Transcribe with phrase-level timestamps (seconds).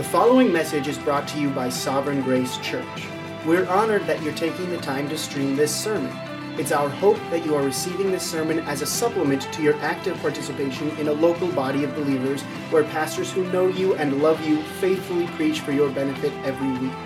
[0.00, 3.06] The following message is brought to you by Sovereign Grace Church.
[3.44, 6.10] We're honored that you're taking the time to stream this sermon.
[6.58, 10.16] It's our hope that you are receiving this sermon as a supplement to your active
[10.22, 12.40] participation in a local body of believers
[12.70, 16.96] where pastors who know you and love you faithfully preach for your benefit every week.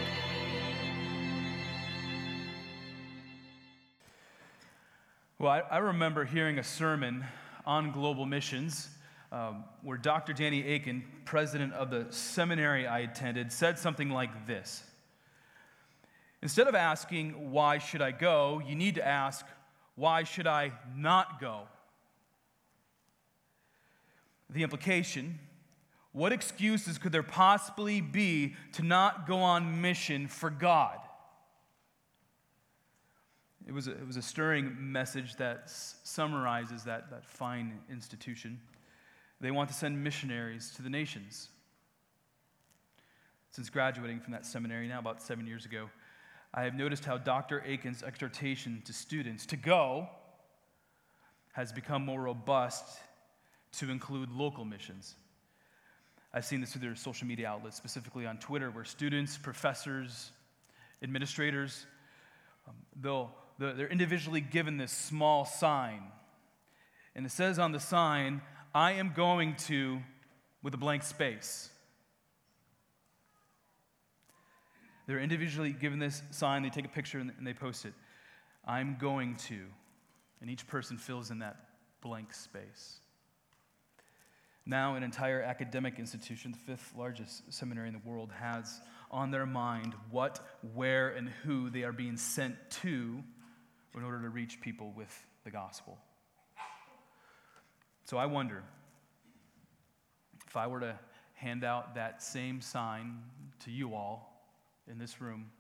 [5.39, 7.25] Well, I, I remember hearing a sermon
[7.67, 8.89] on global missions
[9.31, 10.33] um, where Dr.
[10.33, 14.83] Danny Akin, president of the seminary I attended, said something like this
[16.43, 18.63] Instead of asking, Why should I go?
[18.67, 19.45] you need to ask,
[19.95, 21.63] Why should I not go?
[24.51, 25.39] The implication
[26.17, 30.97] what excuses could there possibly be to not go on mission for God?
[33.67, 38.59] It was a, it was a stirring message that s- summarizes that, that fine institution.
[39.43, 41.51] They want to send missionaries to the nations.
[43.51, 45.91] Since graduating from that seminary now about seven years ago,
[46.55, 47.63] I have noticed how Dr.
[47.67, 50.09] Akin's exhortation to students to go
[51.53, 53.01] has become more robust
[53.73, 55.15] to include local missions.
[56.33, 60.31] I've seen this through their social media outlets, specifically on Twitter, where students, professors,
[61.03, 61.87] administrators,
[62.69, 66.03] um, they'll, they're individually given this small sign.
[67.15, 68.43] And it says on the sign,
[68.75, 70.01] I am going to,
[70.63, 71.71] with a blank space.
[75.07, 77.95] They're individually given this sign, they take a picture and they post it.
[78.67, 79.61] I'm going to.
[80.41, 81.57] And each person fills in that
[82.03, 82.99] blank space.
[84.69, 88.81] Now, an entire academic institution, the fifth largest seminary in the world, has
[89.13, 90.41] on their mind what,
[90.75, 93.23] where, and who they are being sent to
[93.97, 95.97] in order to reach people with the gospel.
[98.07, 98.65] So I wonder
[100.49, 100.99] if I were to
[101.35, 103.23] hand out that same sign
[103.65, 104.43] to you all
[104.91, 105.51] in this room,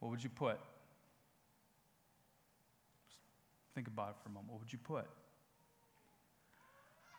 [0.00, 0.58] what would you put?
[3.74, 4.52] Think about it for a moment.
[4.52, 5.06] What would you put?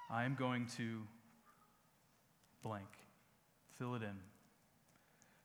[0.10, 1.02] I am going to
[2.64, 2.88] blank.
[3.78, 4.18] Fill it in.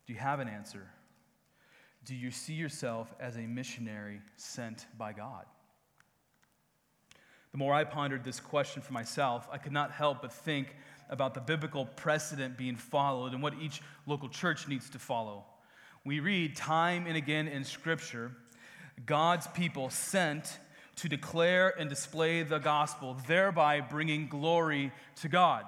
[0.06, 0.86] Do you have an answer?
[2.04, 5.44] Do you see yourself as a missionary sent by God?
[7.52, 10.74] The more I pondered this question for myself, I could not help but think
[11.08, 15.44] about the biblical precedent being followed and what each local church needs to follow.
[16.04, 18.32] We read time and again in Scripture
[19.06, 20.58] God's people sent
[20.96, 25.64] to declare and display the gospel, thereby bringing glory to God.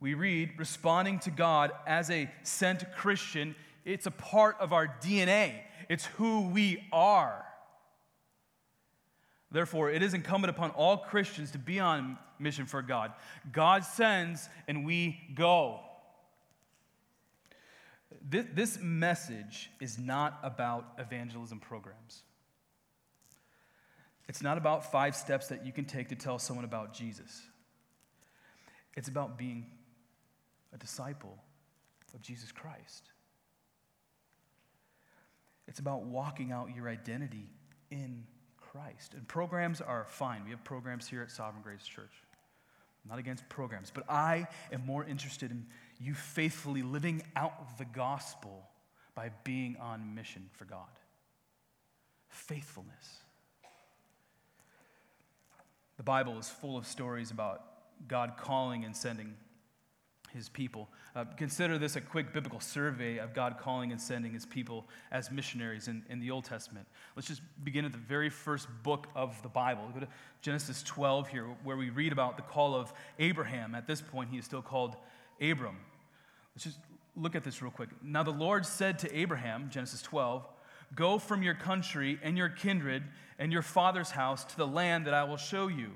[0.00, 3.54] We read, responding to God as a sent Christian,
[3.84, 7.44] it's a part of our DNA, it's who we are.
[9.50, 13.12] Therefore, it is incumbent upon all Christians to be on mission for God.
[13.52, 15.80] God sends and we go.
[18.28, 22.22] This, message is not about evangelism programs.
[24.28, 27.42] It's not about five steps that you can take to tell someone about Jesus.
[28.96, 29.66] It's about being
[30.74, 31.38] a disciple
[32.14, 33.10] of Jesus Christ.
[35.68, 37.48] It's about walking out your identity
[37.90, 38.24] in
[38.56, 39.14] Christ.
[39.14, 40.44] And programs are fine.
[40.44, 42.12] We have programs here at Sovereign Grace Church.
[43.04, 45.66] I'm not against programs, but I am more interested in
[46.00, 48.68] you faithfully living out the gospel
[49.14, 50.88] by being on mission for God.
[52.28, 53.18] Faithfulness.
[55.96, 57.62] The Bible is full of stories about
[58.08, 59.34] God calling and sending
[60.34, 60.88] his people.
[61.14, 65.30] Uh, consider this a quick biblical survey of God calling and sending his people as
[65.30, 66.86] missionaries in, in the Old Testament.
[67.16, 69.88] Let's just begin at the very first book of the Bible.
[69.94, 70.08] Go to
[70.42, 73.74] Genesis 12 here, where we read about the call of Abraham.
[73.74, 74.96] At this point, he is still called
[75.40, 75.78] Abram.
[76.54, 76.78] Let's just
[77.16, 77.90] look at this real quick.
[78.02, 80.46] Now, the Lord said to Abraham, Genesis 12,
[80.94, 83.02] Go from your country and your kindred
[83.38, 85.90] and your father's house to the land that I will show you.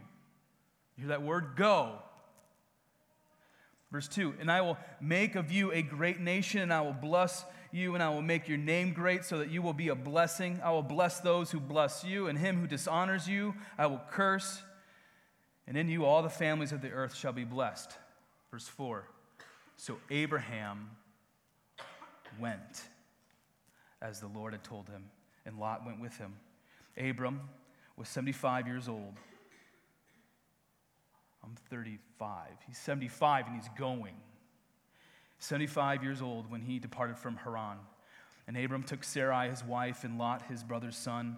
[0.96, 1.52] You hear that word?
[1.56, 1.98] Go.
[3.90, 7.44] Verse 2 And I will make of you a great nation, and I will bless
[7.72, 10.60] you, and I will make your name great, so that you will be a blessing.
[10.62, 14.62] I will bless those who bless you, and him who dishonors you, I will curse.
[15.66, 17.92] And in you all the families of the earth shall be blessed.
[18.50, 19.04] Verse 4
[19.76, 20.90] So Abraham
[22.38, 22.82] went
[24.02, 25.04] as the Lord had told him,
[25.44, 26.34] and Lot went with him.
[26.96, 27.40] Abram
[27.96, 29.14] was 75 years old.
[31.44, 32.48] I'm 35.
[32.66, 34.14] He's 75 and he's going.
[35.38, 37.78] 75 years old when he departed from Haran.
[38.46, 41.36] And Abram took Sarai his wife and Lot his brother's son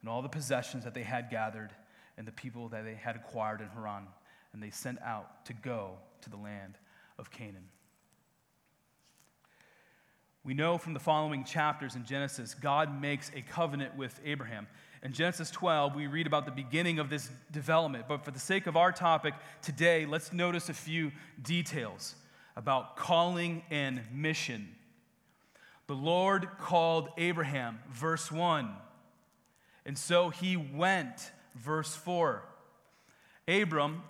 [0.00, 1.70] and all the possessions that they had gathered
[2.16, 4.06] and the people that they had acquired in Haran.
[4.52, 6.78] And they sent out to go to the land
[7.18, 7.68] of Canaan.
[10.44, 14.66] We know from the following chapters in Genesis, God makes a covenant with Abraham.
[15.02, 18.06] In Genesis 12, we read about the beginning of this development.
[18.08, 21.12] But for the sake of our topic today, let's notice a few
[21.42, 22.14] details
[22.56, 24.68] about calling and mission.
[25.86, 28.70] The Lord called Abraham, verse 1.
[29.86, 32.42] And so he went, verse 4.
[33.46, 34.02] Abram,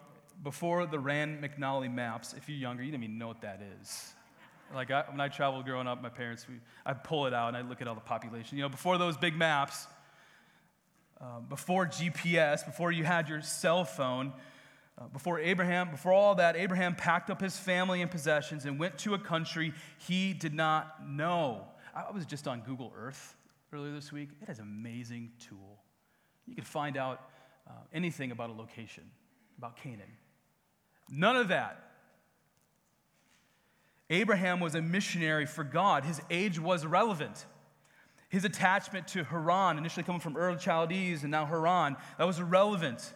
[0.43, 4.15] before the Rand McNally maps, if you're younger, you didn't even know what that is.
[4.75, 7.57] Like I, when I traveled growing up, my parents, we, I'd pull it out and
[7.57, 8.59] I'd look at all the population.
[8.59, 9.87] You know, before those big maps,
[11.21, 14.33] uh, before GPS, before you had your cell phone,
[14.99, 18.99] uh, before Abraham, before all that, Abraham packed up his family and possessions and went
[18.99, 21.65] to a country he did not know.
[21.95, 23.37] I was just on Google Earth
[23.73, 24.31] earlier this week.
[24.43, 25.79] It is an amazing tool.
[26.47, 27.29] You can find out
[27.69, 29.05] uh, anything about a location,
[29.57, 30.13] about Canaan.
[31.11, 31.88] None of that.
[34.11, 36.05] Abraham was a missionary for God.
[36.05, 37.45] His age was relevant.
[38.29, 43.13] His attachment to Haran, initially coming from Ur Chaldees and now Haran, that was irrelevant.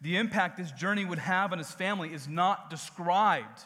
[0.00, 3.60] The impact this journey would have on his family is not described.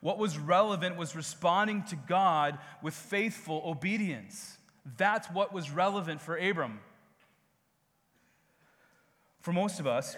[0.00, 4.56] What was relevant was responding to God with faithful obedience.
[4.96, 6.80] That's what was relevant for Abram.
[9.40, 10.16] For most of us,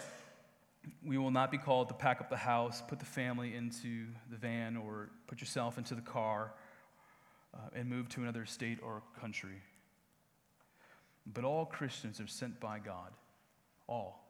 [1.04, 4.36] we will not be called to pack up the house, put the family into the
[4.36, 6.52] van, or put yourself into the car
[7.54, 9.62] uh, and move to another state or country.
[11.32, 13.12] But all Christians are sent by God.
[13.88, 14.22] All.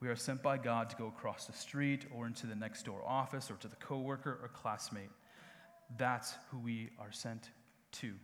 [0.00, 3.02] We are sent by God to go across the street or into the next door
[3.06, 5.10] office or to the coworker or classmate.
[5.96, 7.50] That's who we are sent
[7.92, 8.14] to.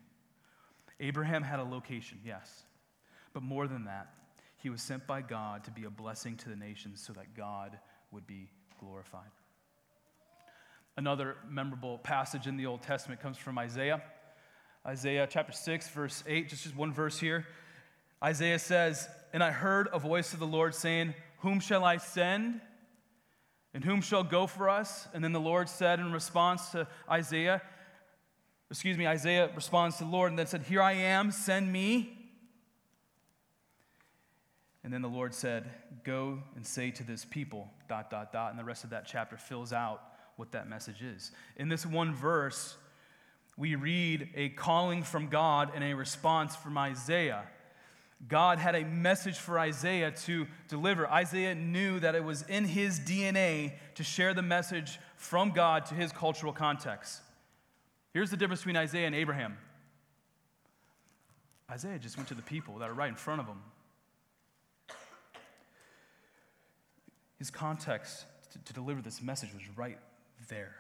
[1.01, 2.65] Abraham had a location, yes.
[3.33, 4.13] But more than that,
[4.65, 7.79] he was sent by God to be a blessing to the nations so that God
[8.11, 8.49] would be
[8.81, 9.31] glorified.
[10.97, 14.03] Another memorable passage in the Old Testament comes from Isaiah.
[14.87, 17.47] Isaiah chapter 6, verse 8, just, just one verse here.
[18.23, 22.63] Isaiah says, And I heard a voice of the Lord saying, whom shall I send?
[23.75, 25.07] And whom shall go for us?
[25.13, 27.61] And then the Lord said in response to Isaiah,
[28.71, 32.14] excuse me, Isaiah responds to the Lord and then said, Here I am, send me.
[34.85, 35.71] And then the Lord said,
[36.05, 38.51] Go and say to this people, dot, dot, dot.
[38.51, 40.03] And the rest of that chapter fills out
[40.37, 41.33] what that message is.
[41.57, 42.77] In this one verse,
[43.57, 47.45] we read a calling from God and a response from Isaiah.
[48.29, 51.07] God had a message for Isaiah to deliver.
[51.09, 55.95] Isaiah knew that it was in his DNA to share the message from God to
[55.95, 57.21] his cultural context.
[58.13, 59.57] Here's the difference between Isaiah and Abraham
[61.71, 63.59] Isaiah just went to the people that are right in front of him.
[67.45, 69.99] His context to, to deliver this message was right
[70.49, 70.77] there.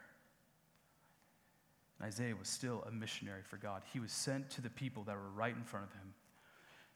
[2.02, 3.82] Isaiah was still a missionary for God.
[3.92, 6.14] He was sent to the people that were right in front of him.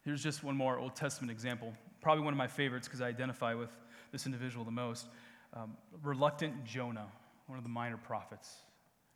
[0.06, 3.52] Here's just one more Old Testament example, probably one of my favorites because I identify
[3.52, 3.68] with
[4.10, 5.06] this individual the most.
[5.52, 7.08] Um, reluctant Jonah,
[7.46, 8.50] one of the minor prophets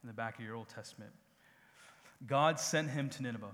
[0.02, 1.12] in the back of your Old Testament.
[2.26, 3.52] God sent him to Nineveh.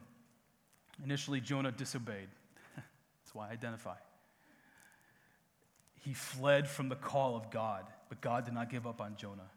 [1.04, 2.26] Initially, Jonah disobeyed.
[2.74, 3.94] That's why I identify.
[6.00, 9.50] He fled from the call of God, but God did not give up on Jonah.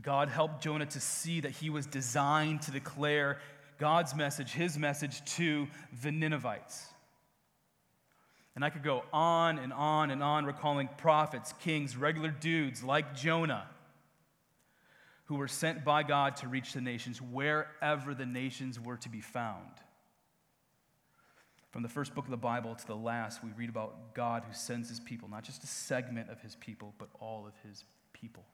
[0.00, 3.38] God helped Jonah to see that he was designed to declare
[3.78, 5.66] God's message, his message to
[6.02, 6.86] the Ninevites.
[8.54, 13.14] And I could go on and on and on, recalling prophets, kings, regular dudes like
[13.14, 13.68] Jonah,
[15.26, 19.20] who were sent by God to reach the nations wherever the nations were to be
[19.20, 19.70] found.
[21.70, 24.54] From the first book of the Bible to the last, we read about God who
[24.54, 28.44] sends his people, not just a segment of his people, but all of his people.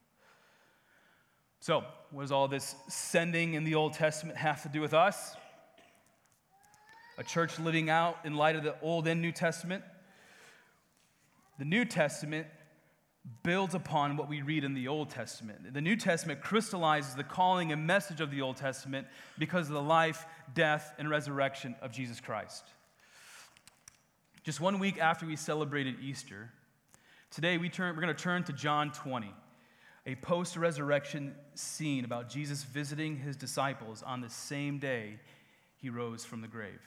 [1.60, 5.36] So, what does all this sending in the Old Testament have to do with us?
[7.16, 9.84] A church living out in light of the Old and New Testament?
[11.58, 12.48] The New Testament
[13.44, 15.72] builds upon what we read in the Old Testament.
[15.72, 19.06] The New Testament crystallizes the calling and message of the Old Testament
[19.38, 22.64] because of the life, death, and resurrection of Jesus Christ.
[24.44, 26.50] Just one week after we celebrated Easter,
[27.30, 29.32] today we turn, we're going to turn to John 20,
[30.04, 35.18] a post resurrection scene about Jesus visiting his disciples on the same day
[35.78, 36.78] he rose from the grave.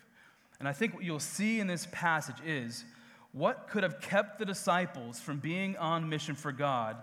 [0.60, 2.86] And I think what you'll see in this passage is
[3.32, 6.98] what could have kept the disciples from being on mission for God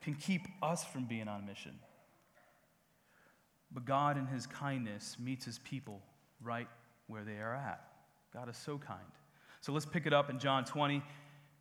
[0.00, 1.78] can keep us from being on mission.
[3.70, 6.02] But God, in his kindness, meets his people
[6.42, 6.66] right
[7.06, 7.84] where they are at.
[8.34, 8.98] God is so kind.
[9.62, 11.00] So let's pick it up in John 20.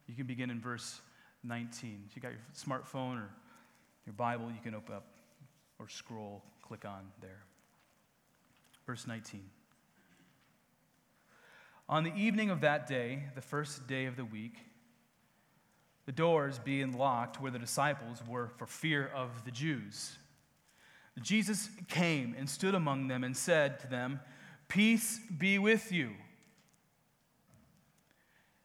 [0.07, 0.99] You can begin in verse
[1.43, 2.05] 19.
[2.09, 3.29] If you got your smartphone or
[4.07, 5.05] your Bible, you can open up
[5.77, 7.43] or scroll, click on there.
[8.87, 9.43] Verse 19.
[11.87, 14.55] On the evening of that day, the first day of the week,
[16.07, 20.17] the doors being locked where the disciples were for fear of the Jews,
[21.21, 24.21] Jesus came and stood among them and said to them,
[24.67, 26.13] Peace be with you.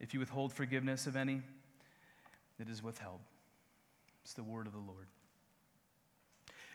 [0.00, 1.42] If you withhold forgiveness of any,
[2.58, 3.20] it is withheld.
[4.22, 5.06] It's the word of the Lord.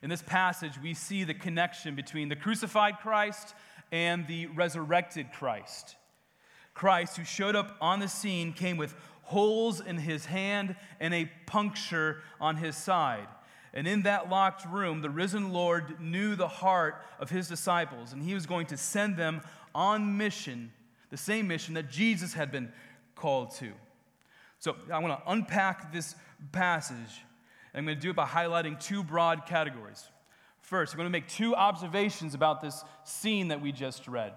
[0.02, 3.54] In this passage, we see the connection between the crucified Christ
[3.92, 5.96] and the resurrected Christ.
[6.74, 11.32] Christ, who showed up on the scene, came with holes in his hand and a
[11.46, 13.28] puncture on his side.
[13.74, 18.22] And in that locked room, the risen Lord knew the heart of his disciples, and
[18.22, 19.42] he was going to send them
[19.74, 20.72] on mission,
[21.10, 22.72] the same mission that Jesus had been
[23.24, 23.72] called to.
[24.60, 26.14] So I want to unpack this
[26.52, 27.24] passage.
[27.74, 30.04] And I'm going to do it by highlighting two broad categories.
[30.60, 34.34] First, I'm going to make two observations about this scene that we just read.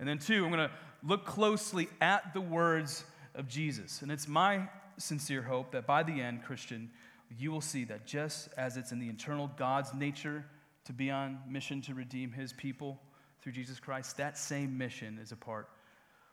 [0.00, 0.74] And then, two, I'm going to
[1.04, 3.04] look closely at the words
[3.36, 4.02] of Jesus.
[4.02, 6.90] And it's my sincere hope that by the end, Christian,
[7.38, 10.44] you will see that just as it's in the internal God's nature
[10.86, 13.00] to be on mission to redeem his people
[13.40, 15.68] through Jesus Christ, that same mission is a part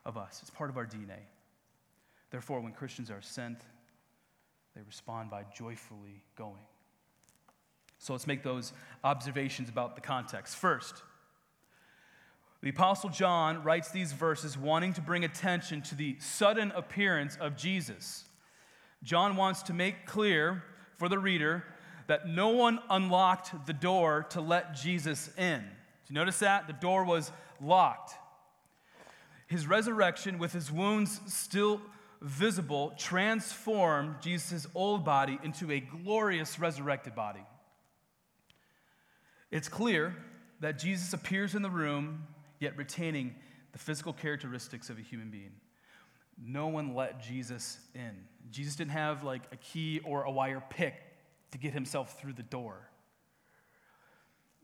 [0.06, 0.40] of us.
[0.42, 1.20] It's part of our DNA.
[2.30, 3.60] Therefore, when Christians are sent,
[4.76, 6.62] they respond by joyfully going.
[8.00, 10.56] So let's make those observations about the context.
[10.56, 11.04] First,
[12.62, 17.56] the Apostle John writes these verses wanting to bring attention to the sudden appearance of
[17.56, 18.26] Jesus.
[19.04, 20.64] John wants to make clear
[20.98, 21.64] for the reader
[22.08, 25.60] that no one unlocked the door to let Jesus in.
[25.60, 26.68] Do you notice that?
[26.68, 27.32] The door was
[27.62, 28.14] locked.
[29.48, 31.82] His resurrection, with his wounds still
[32.22, 37.46] visible, transformed Jesus' old body into a glorious resurrected body.
[39.52, 40.16] It's clear
[40.60, 42.24] that Jesus appears in the room,
[42.60, 43.36] yet retaining
[43.72, 45.52] the physical characteristics of a human being.
[46.38, 48.16] No one let Jesus in.
[48.52, 50.96] Jesus didn't have like a key or a wire pick
[51.52, 52.90] to get himself through the door.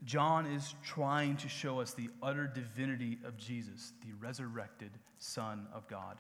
[0.03, 5.87] John is trying to show us the utter divinity of Jesus, the resurrected Son of
[5.87, 6.17] God.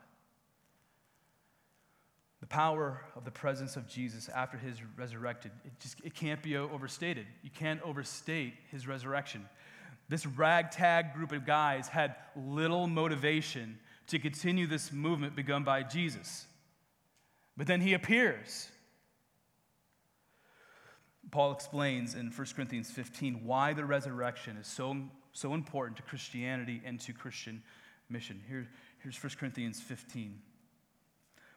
[2.43, 6.57] The power of the presence of Jesus after his resurrected, it just it can't be
[6.57, 7.25] overstated.
[7.41, 9.47] You can't overstate his resurrection.
[10.09, 16.45] This ragtag group of guys had little motivation to continue this movement begun by Jesus.
[17.55, 18.67] But then he appears.
[21.31, 24.97] Paul explains in 1 Corinthians 15 why the resurrection is so,
[25.31, 27.63] so important to Christianity and to Christian
[28.09, 28.41] mission.
[28.49, 28.67] Here,
[29.01, 30.41] here's 1 Corinthians 15.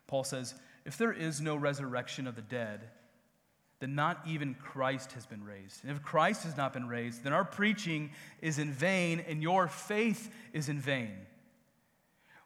[0.07, 0.55] Paul says,
[0.87, 2.81] if there is no resurrection of the dead,
[3.81, 5.83] then not even Christ has been raised.
[5.83, 9.67] And if Christ has not been raised, then our preaching is in vain and your
[9.67, 11.13] faith is in vain.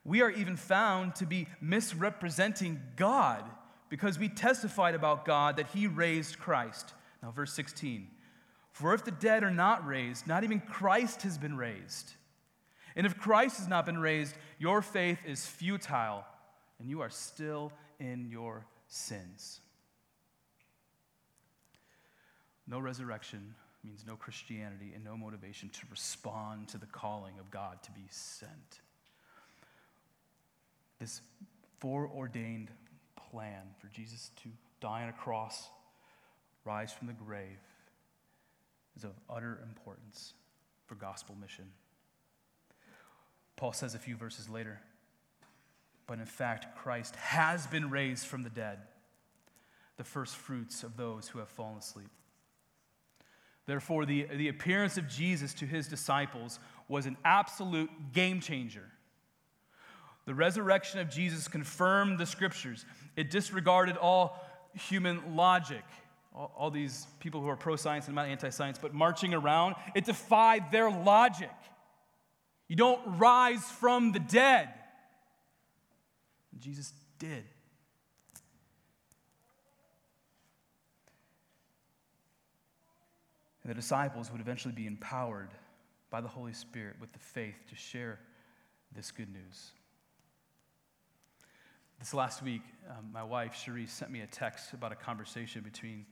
[0.05, 3.45] We are even found to be misrepresenting God
[3.91, 6.95] because we testified about God that He raised Christ.
[7.23, 8.09] Now, verse 16
[8.73, 12.15] For if the dead are not raised, not even Christ has been raised.
[12.97, 16.25] And if Christ has not been raised, your faith is futile
[16.81, 19.61] and you are still in your sins.
[22.67, 23.55] No resurrection
[23.85, 28.07] means no Christianity and no motivation to respond to the calling of God to be
[28.11, 28.81] sent.
[30.99, 31.21] This
[31.81, 32.71] foreordained
[33.31, 35.69] plan for Jesus to die on a cross,
[36.65, 37.59] rise from the grave,
[38.97, 40.35] is of utter importance
[40.87, 41.67] for gospel mission.
[43.57, 44.81] Paul says a few verses later
[46.11, 48.79] but in fact, Christ has been raised from the dead,
[49.97, 52.11] the first fruits of those who have fallen asleep.
[53.67, 58.91] Therefore, the, the appearance of Jesus to his disciples was an absolute game changer.
[60.27, 62.85] The resurrection of Jesus confirmed the scriptures.
[63.15, 65.85] It disregarded all human logic.
[66.35, 69.77] all, all these people who are pro science and not anti science, but marching around,
[69.95, 71.55] it defied their logic.
[72.67, 74.71] You don't rise from the dead.
[76.59, 77.45] Jesus did.
[83.63, 85.51] And the disciples would eventually be empowered
[86.11, 88.19] by the Holy Spirit with the faith to share
[88.95, 89.71] this good news.
[91.99, 96.07] This last week, um, my wife, Cherie, sent me a text about a conversation between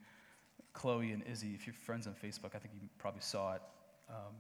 [0.75, 1.55] Chloe and Izzy.
[1.55, 3.63] If you're friends on Facebook, I think you probably saw it.
[4.11, 4.35] Um,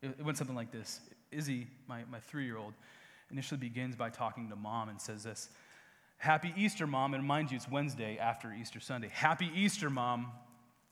[0.00, 1.00] it, it, went something like this
[1.32, 2.74] Izzy, my, my three year old,
[3.32, 5.48] initially begins by talking to mom and says this
[6.18, 7.14] Happy Easter, mom.
[7.14, 9.10] And mind you, it's Wednesday after Easter Sunday.
[9.12, 10.30] Happy Easter, mom.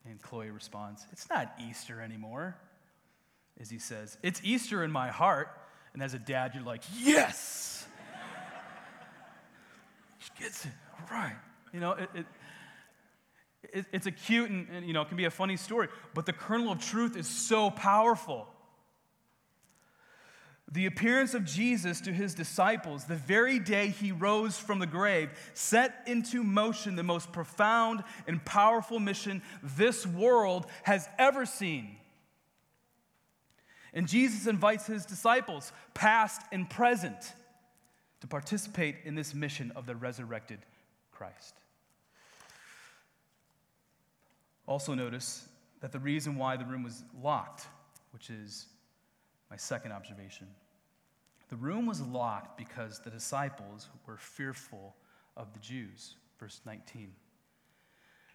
[0.04, 2.56] And Chloe responds, It's not Easter anymore.
[3.60, 5.48] Izzy says, It's Easter in my heart.
[5.92, 7.86] And as a dad, you're like, Yes!
[10.18, 10.72] she gets it.
[10.98, 11.36] All right.
[11.72, 12.26] You know, it, it
[13.92, 16.32] it's a cute and, and, you know, it can be a funny story, but the
[16.32, 18.48] kernel of truth is so powerful.
[20.72, 25.30] The appearance of Jesus to his disciples, the very day he rose from the grave,
[25.52, 31.96] set into motion the most profound and powerful mission this world has ever seen.
[33.92, 37.32] And Jesus invites his disciples, past and present,
[38.20, 40.60] to participate in this mission of the resurrected
[41.10, 41.54] Christ.
[44.68, 45.48] Also, notice
[45.80, 47.66] that the reason why the room was locked,
[48.12, 48.66] which is
[49.50, 50.46] my second observation,
[51.48, 54.94] the room was locked because the disciples were fearful
[55.36, 56.14] of the Jews.
[56.38, 57.12] Verse 19.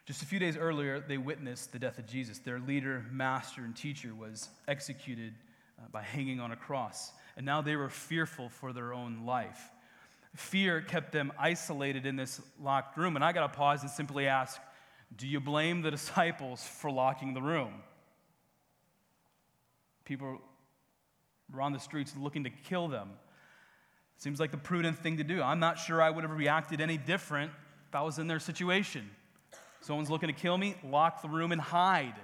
[0.05, 2.37] Just a few days earlier, they witnessed the death of Jesus.
[2.37, 5.33] Their leader, master, and teacher was executed
[5.79, 7.11] uh, by hanging on a cross.
[7.37, 9.71] And now they were fearful for their own life.
[10.35, 13.15] Fear kept them isolated in this locked room.
[13.15, 14.59] And I got to pause and simply ask
[15.15, 17.73] do you blame the disciples for locking the room?
[20.03, 20.41] People
[21.53, 23.09] were on the streets looking to kill them.
[24.17, 25.41] Seems like the prudent thing to do.
[25.41, 27.51] I'm not sure I would have reacted any different
[27.89, 29.09] if I was in their situation.
[29.81, 32.15] Someone's looking to kill me, lock the room and hide.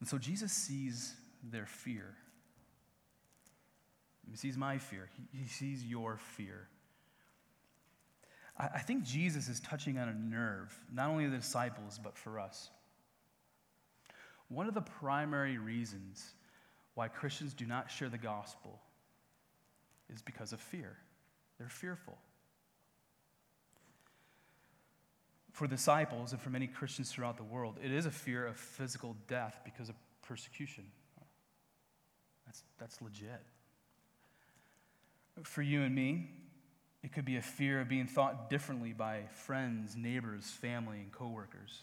[0.00, 2.14] And so Jesus sees their fear.
[4.28, 6.68] He sees my fear, he, sees your fear.
[8.58, 12.70] I think Jesus is touching on a nerve, not only the disciples, but for us.
[14.48, 16.32] One of the primary reasons
[16.98, 18.80] why Christians do not share the gospel
[20.12, 20.96] is because of fear.
[21.56, 22.18] They're fearful.
[25.52, 29.14] For disciples and for many Christians throughout the world, it is a fear of physical
[29.28, 30.86] death because of persecution.
[32.46, 33.44] That's, that's legit.
[35.44, 36.32] For you and me,
[37.04, 41.78] it could be a fear of being thought differently by friends, neighbors, family, and coworkers.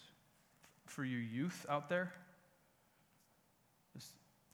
[0.88, 2.12] For your youth out there,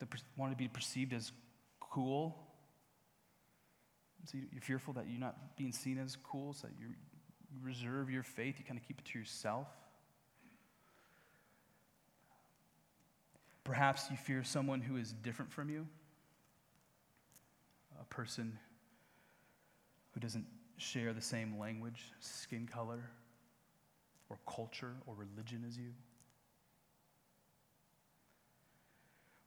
[0.02, 1.32] the, want to be perceived as
[1.80, 2.38] cool.
[4.26, 6.94] So you're fearful that you're not being seen as cool, so that you
[7.64, 9.68] reserve your faith, you kind of keep it to yourself.
[13.64, 15.88] Perhaps you fear someone who is different from you,
[18.00, 18.58] a person
[20.14, 20.46] who doesn't
[20.78, 23.10] share the same language, skin color,
[24.30, 25.92] or culture or religion as you.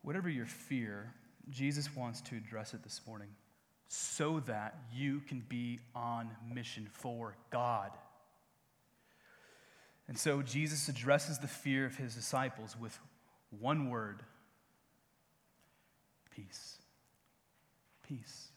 [0.05, 1.13] Whatever your fear,
[1.51, 3.29] Jesus wants to address it this morning
[3.89, 7.91] so that you can be on mission for God.
[10.07, 12.97] And so Jesus addresses the fear of his disciples with
[13.59, 14.23] one word
[16.31, 16.79] peace.
[18.07, 18.49] Peace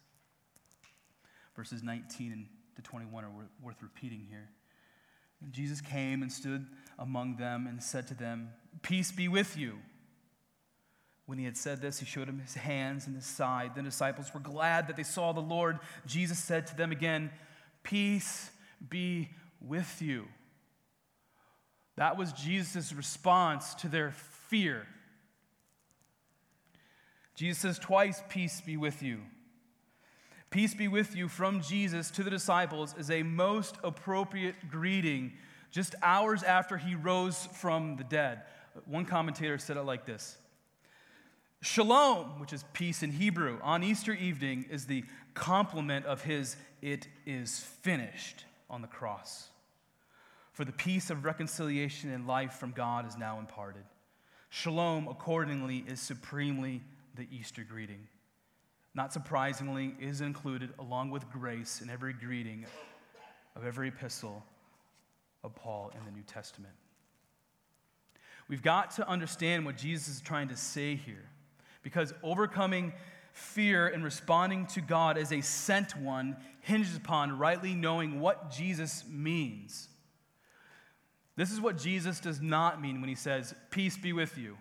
[1.58, 3.30] verses 19 to 21 are
[3.60, 4.48] worth repeating here.
[5.50, 6.64] Jesus came and stood
[7.00, 8.50] among them and said to them,
[8.82, 9.78] Peace be with you.
[11.28, 13.74] When he had said this, he showed him his hands and his side.
[13.74, 15.78] The disciples were glad that they saw the Lord.
[16.06, 17.30] Jesus said to them again,
[17.82, 18.50] Peace
[18.88, 19.28] be
[19.60, 20.24] with you.
[21.96, 24.12] That was Jesus' response to their
[24.48, 24.86] fear.
[27.34, 29.20] Jesus says twice, Peace be with you.
[30.48, 35.34] Peace be with you from Jesus to the disciples is a most appropriate greeting
[35.70, 38.44] just hours after he rose from the dead.
[38.86, 40.38] One commentator said it like this
[41.60, 47.08] Shalom, which is peace in Hebrew, on Easter evening is the complement of his it
[47.26, 49.48] is finished on the cross.
[50.52, 53.84] For the peace of reconciliation and life from God is now imparted.
[54.50, 56.82] Shalom, accordingly, is supremely
[57.16, 58.06] the Easter greeting
[58.98, 62.66] not surprisingly, is included along with grace in every greeting
[63.54, 64.44] of every epistle
[65.44, 66.74] of Paul in the New Testament.
[68.48, 71.24] We've got to understand what Jesus is trying to say here.
[71.82, 72.92] Because overcoming
[73.32, 79.04] fear and responding to God as a sent one hinges upon rightly knowing what Jesus
[79.08, 79.88] means.
[81.36, 84.58] This is what Jesus does not mean when he says, Peace be with you.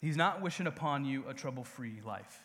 [0.00, 2.44] He's not wishing upon you a trouble free life.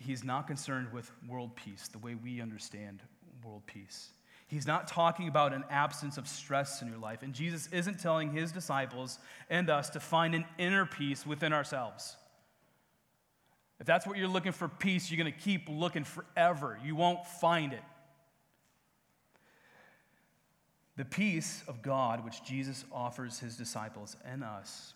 [0.00, 3.00] He's not concerned with world peace the way we understand
[3.44, 4.10] world peace.
[4.54, 7.24] He's not talking about an absence of stress in your life.
[7.24, 9.18] And Jesus isn't telling his disciples
[9.50, 12.16] and us to find an inner peace within ourselves.
[13.80, 16.78] If that's what you're looking for peace, you're going to keep looking forever.
[16.84, 17.82] You won't find it.
[20.96, 24.94] The peace of God, which Jesus offers his disciples and us,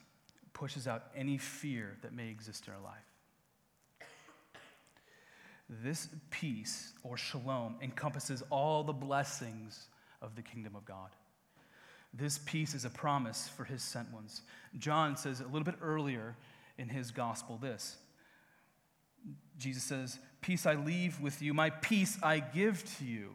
[0.53, 3.08] pushes out any fear that may exist in our life.
[5.69, 9.89] This peace, or shalom, encompasses all the blessings
[10.23, 11.11] of the kingdom of God.
[12.15, 14.43] This peace is a promise for his sent ones.
[14.79, 16.37] John says a little bit earlier
[16.79, 17.97] in his gospel this
[19.59, 23.31] Jesus says, Peace I leave with you, my peace I give to you.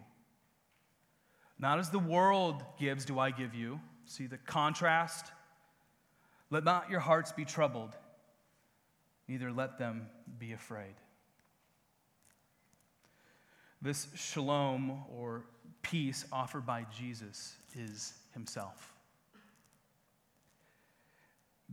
[1.60, 3.80] Not as the world gives, do I give you.
[4.06, 5.28] See the contrast?
[6.50, 7.96] Let not your hearts be troubled,
[9.28, 10.08] neither let them
[10.40, 10.96] be afraid.
[13.84, 15.44] This shalom or
[15.82, 18.94] peace offered by Jesus is himself.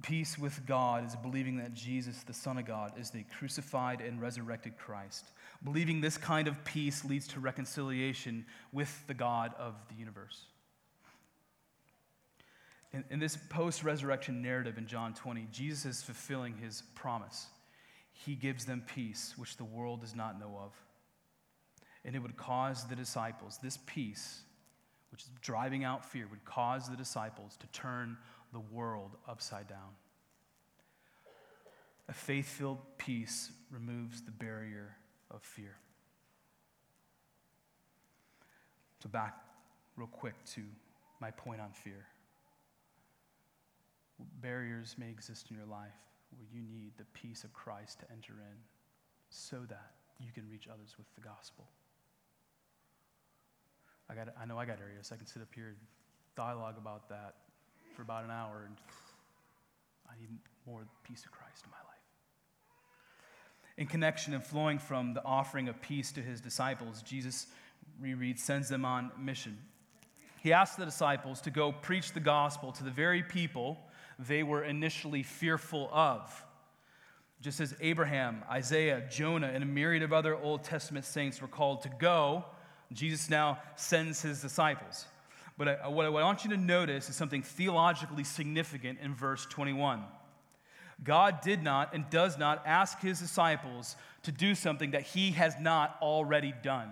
[0.03, 4.21] Peace with God is believing that Jesus, the Son of God, is the crucified and
[4.21, 5.27] resurrected Christ.
[5.63, 10.47] Believing this kind of peace leads to reconciliation with the God of the universe.
[12.93, 17.47] In, in this post resurrection narrative in John 20, Jesus is fulfilling his promise.
[18.13, 20.73] He gives them peace, which the world does not know of
[22.05, 24.41] and it would cause the disciples, this peace,
[25.11, 28.17] which is driving out fear, would cause the disciples to turn
[28.53, 29.95] the world upside down.
[32.09, 34.97] A faith filled peace removes the barrier
[35.31, 35.77] of fear.
[39.03, 39.37] So, back
[39.97, 40.63] real quick to
[41.21, 42.07] my point on fear.
[44.43, 45.93] Barriers may exist in your life
[46.37, 48.57] where you need the peace of Christ to enter in
[49.31, 51.67] so that you can reach others with the gospel.
[54.11, 55.77] I, got, I know I got areas I can sit up here and
[56.35, 57.35] dialogue about that
[57.95, 58.77] for about an hour, and
[60.09, 60.31] I need
[60.67, 61.87] more peace of Christ in my life.
[63.77, 67.47] In connection and flowing from the offering of peace to his disciples, Jesus,
[68.01, 69.57] reread, sends them on mission.
[70.43, 73.79] He asks the disciples to go preach the gospel to the very people
[74.19, 76.45] they were initially fearful of.
[77.41, 81.83] Just as Abraham, Isaiah, Jonah, and a myriad of other Old Testament saints were called
[81.83, 82.45] to go
[82.93, 85.07] Jesus now sends his disciples.
[85.57, 90.03] But I, what I want you to notice is something theologically significant in verse 21.
[91.03, 95.55] God did not and does not ask his disciples to do something that he has
[95.61, 96.91] not already done.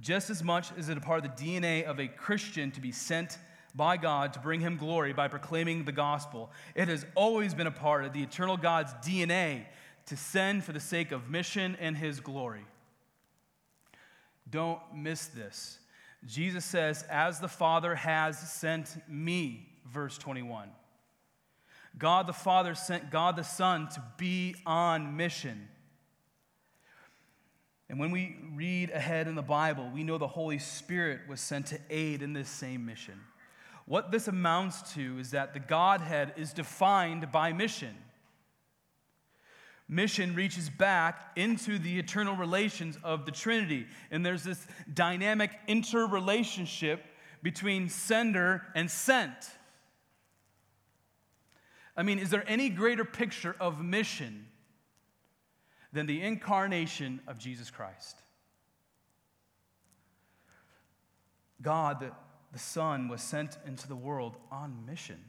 [0.00, 2.92] Just as much as it a part of the DNA of a Christian to be
[2.92, 3.38] sent
[3.74, 7.70] by God to bring him glory by proclaiming the gospel, it has always been a
[7.70, 9.64] part of the eternal God's DNA
[10.06, 12.64] to send for the sake of mission and his glory.
[14.48, 15.78] Don't miss this.
[16.24, 20.68] Jesus says, As the Father has sent me, verse 21.
[21.98, 25.68] God the Father sent God the Son to be on mission.
[27.88, 31.66] And when we read ahead in the Bible, we know the Holy Spirit was sent
[31.66, 33.20] to aid in this same mission.
[33.86, 37.94] What this amounts to is that the Godhead is defined by mission
[39.88, 43.86] mission reaches back into the eternal relations of the Trinity.
[44.10, 47.04] And there's this dynamic interrelationship
[47.42, 49.50] between sender and sent.
[51.96, 54.46] I mean, is there any greater picture of mission
[55.92, 58.20] than the incarnation of Jesus Christ?
[61.62, 62.10] God, the,
[62.52, 65.22] the Son, was sent into the world on mission.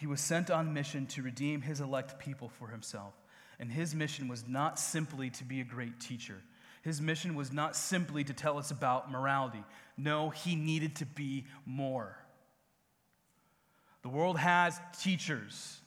[0.00, 3.12] He was sent on mission to redeem his elect people for himself.
[3.58, 6.36] And his mission was not simply to be a great teacher.
[6.80, 9.62] His mission was not simply to tell us about morality.
[9.98, 12.16] No, he needed to be more.
[14.00, 15.78] The world has teachers.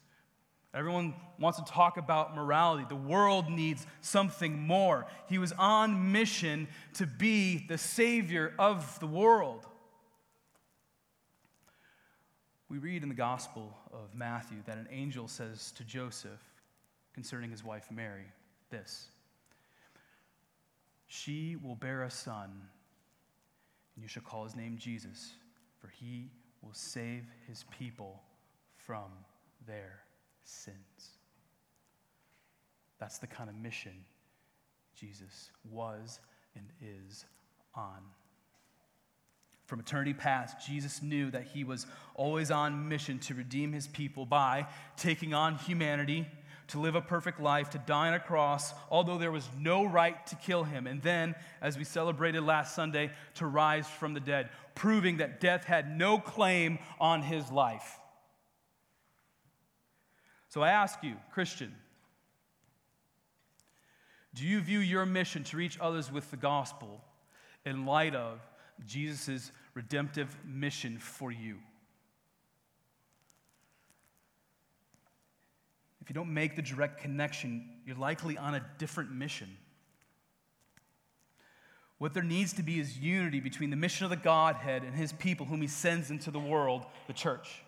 [0.76, 2.86] Everyone wants to talk about morality.
[2.88, 5.08] The world needs something more.
[5.28, 9.66] He was on mission to be the Savior of the world.
[12.74, 16.42] We read in the Gospel of Matthew that an angel says to Joseph
[17.14, 18.26] concerning his wife Mary
[18.72, 19.10] this
[21.06, 22.50] She will bear a son,
[23.94, 25.34] and you shall call his name Jesus,
[25.80, 26.32] for he
[26.64, 28.24] will save his people
[28.76, 29.12] from
[29.68, 30.00] their
[30.44, 31.20] sins.
[32.98, 34.04] That's the kind of mission
[34.96, 36.20] Jesus was
[36.56, 37.26] and is
[37.76, 38.02] on.
[39.66, 44.26] From eternity past, Jesus knew that he was always on mission to redeem his people
[44.26, 46.28] by taking on humanity,
[46.68, 50.26] to live a perfect life, to die on a cross, although there was no right
[50.28, 50.86] to kill him.
[50.86, 55.64] And then, as we celebrated last Sunday, to rise from the dead, proving that death
[55.64, 58.00] had no claim on his life.
[60.50, 61.74] So I ask you, Christian,
[64.36, 67.02] do you view your mission to reach others with the gospel
[67.66, 68.40] in light of
[68.86, 71.58] Jesus' redemptive mission for you?
[76.02, 79.58] If you don't make the direct connection, you're likely on a different mission.
[81.98, 85.14] What there needs to be is unity between the mission of the Godhead and his
[85.14, 87.64] people, whom he sends into the world, the church.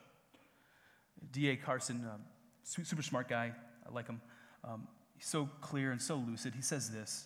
[1.31, 1.55] D.A.
[1.55, 2.17] Carson, uh,
[2.63, 3.53] super smart guy,
[3.87, 4.19] I like him.
[4.65, 6.53] Um, he's so clear and so lucid.
[6.53, 7.25] He says this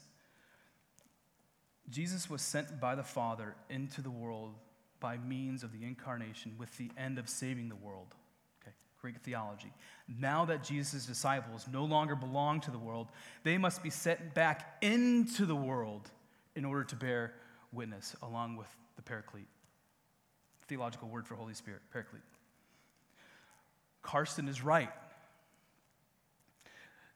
[1.90, 4.54] Jesus was sent by the Father into the world
[5.00, 8.14] by means of the incarnation with the end of saving the world.
[8.62, 9.74] Okay, great theology.
[10.08, 13.08] Now that Jesus' disciples no longer belong to the world,
[13.44, 16.12] they must be sent back into the world
[16.56, 17.34] in order to bear
[17.72, 19.48] witness, along with the Paraclete.
[20.68, 22.22] Theological word for Holy Spirit, Paraclete.
[24.02, 24.92] Carson is right.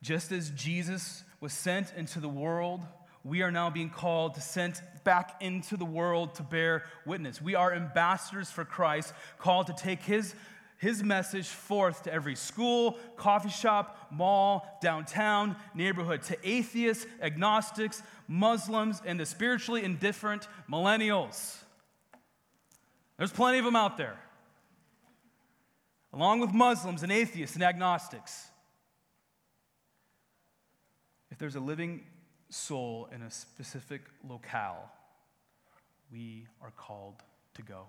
[0.01, 2.81] Just as Jesus was sent into the world,
[3.23, 7.41] we are now being called to send back into the world to bear witness.
[7.41, 10.35] We are ambassadors for Christ, called to take his,
[10.77, 19.01] his message forth to every school, coffee shop, mall, downtown, neighborhood, to atheists, agnostics, Muslims,
[19.05, 21.57] and the spiritually indifferent millennials.
[23.17, 24.17] There's plenty of them out there,
[26.11, 28.47] along with Muslims and atheists and agnostics.
[31.31, 32.03] If there's a living
[32.53, 34.91] soul in a specific locale,
[36.11, 37.15] we are called
[37.55, 37.87] to go.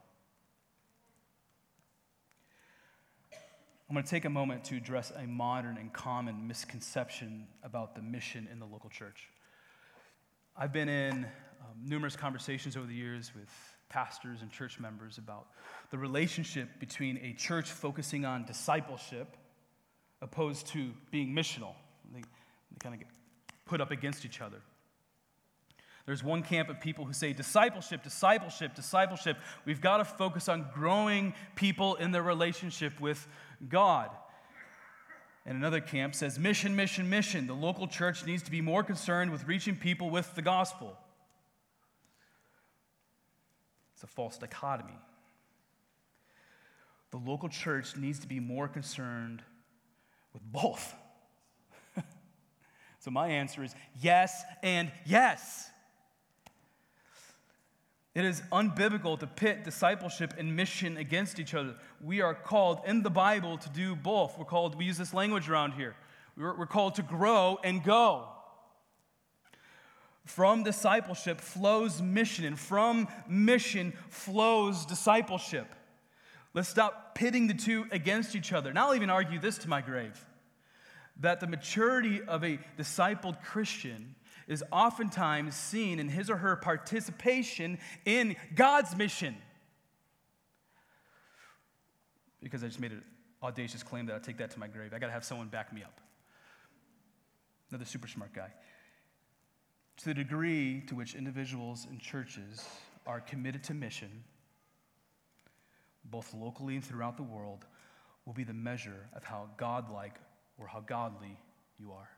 [3.88, 8.00] I'm going to take a moment to address a modern and common misconception about the
[8.00, 9.29] mission in the local church.
[10.57, 13.50] I've been in um, numerous conversations over the years with
[13.90, 15.48] pastors and church members about
[15.90, 19.37] the relationship between a church focusing on discipleship
[20.22, 21.74] opposed to being missional.
[22.12, 23.09] They, they kind of get
[23.66, 24.61] put up against each other.
[26.07, 29.38] There's one camp of people who say discipleship, discipleship, discipleship.
[29.64, 33.27] We've got to focus on growing people in their relationship with
[33.68, 34.11] God.
[35.46, 37.46] And another camp says mission, mission, mission.
[37.46, 40.96] The local church needs to be more concerned with reaching people with the gospel.
[43.94, 44.98] It's a false dichotomy.
[47.11, 49.42] The local church needs to be more concerned
[50.33, 50.94] with both.
[53.04, 55.68] So my answer is yes and yes.
[58.14, 61.74] It is unbiblical to pit discipleship and mission against each other.
[62.02, 64.38] We are called in the Bible to do both.
[64.38, 65.94] We're called, we use this language around here.
[66.34, 68.26] We're, called to grow and go.
[70.24, 75.66] From discipleship flows mission, and from mission flows discipleship.
[76.54, 78.70] Let's stop pitting the two against each other.
[78.70, 80.24] And I'll even argue this to my grave
[81.20, 84.14] that the maturity of a discipled Christian
[84.46, 89.37] is oftentimes seen in his or her participation in God's mission.
[92.42, 93.03] Because I just made an
[93.42, 94.92] audacious claim that i take that to my grave.
[94.92, 96.00] I got to have someone back me up.
[97.70, 98.53] Another super smart guy.
[99.98, 102.66] To the degree to which individuals and churches
[103.07, 104.24] are committed to mission,
[106.05, 107.64] both locally and throughout the world,
[108.27, 110.18] will be the measure of how godlike
[110.58, 111.38] or how godly
[111.78, 112.08] you are.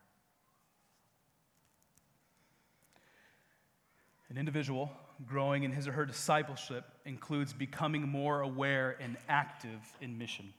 [4.28, 4.90] An individual
[5.24, 10.52] growing in his or her discipleship includes becoming more aware and active in mission.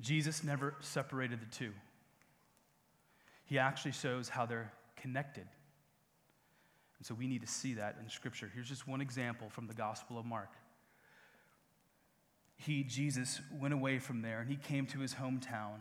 [0.00, 1.72] Jesus never separated the two.
[3.44, 5.46] He actually shows how they're connected.
[6.98, 8.50] And so we need to see that in Scripture.
[8.54, 10.50] Here's just one example from the Gospel of Mark
[12.62, 15.80] he, Jesus, went away from there and he came to his hometown,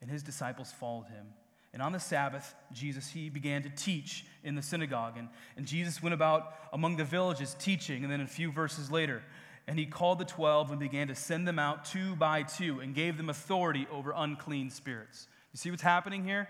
[0.00, 1.26] and his disciples followed him.
[1.72, 5.16] And on the Sabbath, Jesus, he began to teach in the synagogue.
[5.16, 8.02] And, and Jesus went about among the villages teaching.
[8.02, 9.22] And then a few verses later,
[9.66, 12.94] and he called the twelve and began to send them out two by two and
[12.94, 15.28] gave them authority over unclean spirits.
[15.52, 16.46] You see what's happening here?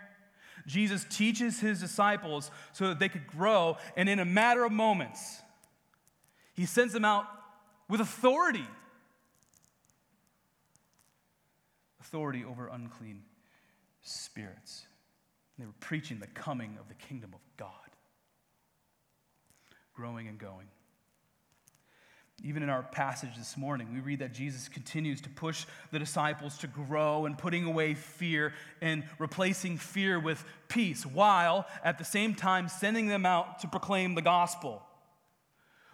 [0.67, 5.41] Jesus teaches his disciples so that they could grow, and in a matter of moments,
[6.55, 7.27] He sends them out
[7.89, 8.67] with authority
[12.13, 13.23] authority over unclean
[14.03, 14.85] spirits.
[15.59, 17.71] They were preaching the coming of the kingdom of God,
[19.95, 20.67] growing and going.
[22.45, 26.59] Even in our passage this morning, we read that Jesus continues to push the disciples
[26.59, 32.35] to grow and putting away fear and replacing fear with peace, while at the same
[32.35, 34.83] time sending them out to proclaim the gospel.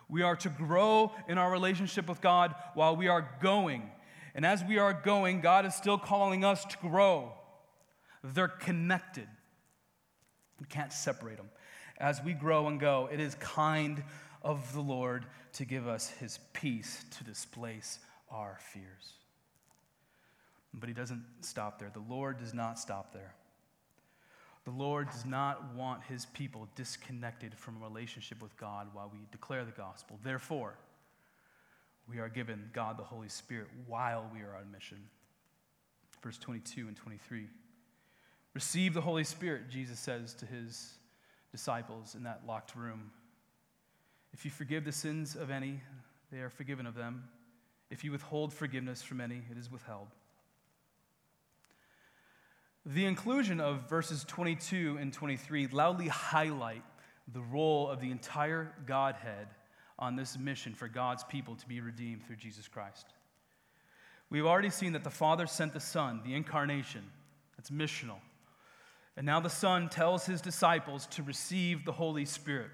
[0.08, 3.88] We are to grow in our relationship with God while we are going.
[4.38, 7.32] And as we are going, God is still calling us to grow.
[8.22, 9.26] They're connected.
[10.60, 11.50] We can't separate them.
[11.96, 14.00] As we grow and go, it is kind
[14.44, 17.98] of the Lord to give us his peace to displace
[18.30, 19.14] our fears.
[20.72, 21.90] But he doesn't stop there.
[21.92, 23.34] The Lord does not stop there.
[24.66, 29.18] The Lord does not want his people disconnected from a relationship with God while we
[29.32, 30.20] declare the gospel.
[30.22, 30.76] Therefore,
[32.08, 34.98] we are given God the Holy Spirit while we are on mission.
[36.22, 37.46] Verse 22 and 23.
[38.54, 40.94] Receive the Holy Spirit, Jesus says to his
[41.52, 43.10] disciples in that locked room.
[44.32, 45.80] If you forgive the sins of any,
[46.32, 47.24] they are forgiven of them.
[47.90, 50.08] If you withhold forgiveness from any, it is withheld.
[52.84, 56.82] The inclusion of verses 22 and 23 loudly highlight
[57.32, 59.48] the role of the entire Godhead
[59.98, 63.06] on this mission for God's people to be redeemed through Jesus Christ.
[64.30, 67.02] We've already seen that the Father sent the Son, the incarnation.
[67.56, 68.18] That's missional.
[69.16, 72.70] And now the Son tells his disciples to receive the Holy Spirit.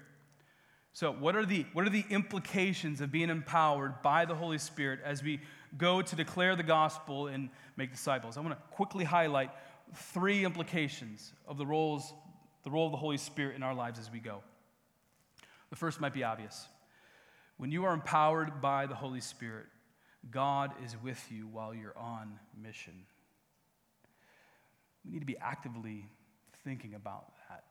[0.93, 5.01] So, what are, the, what are the implications of being empowered by the Holy Spirit
[5.03, 5.41] as we
[5.77, 8.37] go to declare the gospel and make disciples?
[8.37, 9.49] I want to quickly highlight
[9.93, 12.13] three implications of the roles,
[12.63, 14.41] the role of the Holy Spirit in our lives as we go.
[15.69, 16.67] The first might be obvious.
[17.57, 19.67] When you are empowered by the Holy Spirit,
[20.29, 23.05] God is with you while you're on mission.
[25.05, 26.05] We need to be actively
[26.63, 27.63] thinking about that.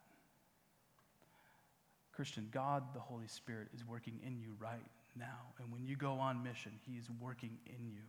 [2.12, 5.52] Christian, God, the Holy Spirit, is working in you right now.
[5.60, 8.00] And when you go on mission, He is working in you.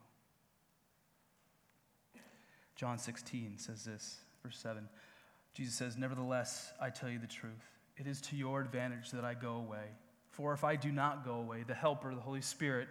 [2.76, 4.88] John 16 says this, verse 7.
[5.54, 7.54] Jesus says, Nevertheless, I tell you the truth.
[7.98, 9.96] It is to your advantage that I go away.
[10.36, 12.90] For if I do not go away, the Helper, the Holy Spirit,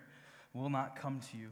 [0.55, 1.51] will not come to you.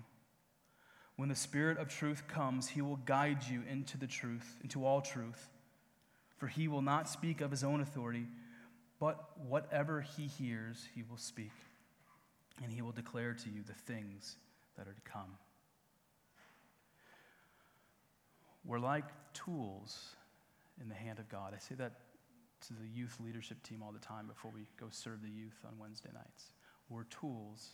[1.16, 5.02] When the Spirit of truth comes, he will guide you into the truth, into all
[5.02, 5.50] truth.
[6.38, 8.26] For he will not speak of his own authority,
[8.98, 11.52] but whatever he hears, he will speak.
[12.62, 14.36] And he will declare to you the things
[14.78, 15.36] that are to come.
[18.64, 20.16] We're like tools
[20.80, 21.52] in the hand of God.
[21.54, 21.92] I say that
[22.68, 25.78] to the youth leadership team all the time before we go serve the youth on
[25.78, 26.52] Wednesday nights.
[26.88, 27.70] We're tools